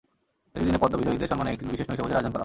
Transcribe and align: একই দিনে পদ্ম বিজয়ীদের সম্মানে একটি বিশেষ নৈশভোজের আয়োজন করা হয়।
একই 0.55 0.63
দিনে 0.67 0.79
পদ্ম 0.81 0.95
বিজয়ীদের 0.99 1.29
সম্মানে 1.31 1.49
একটি 1.55 1.63
বিশেষ 1.73 1.87
নৈশভোজের 1.89 2.17
আয়োজন 2.17 2.31
করা 2.31 2.37
হয়। 2.37 2.39